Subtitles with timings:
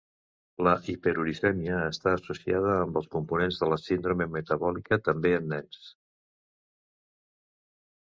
[0.67, 5.89] La hiperuricèmia està associada amb components de la síndrome metabòlica, també en nens.